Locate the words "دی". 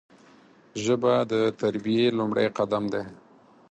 2.93-3.03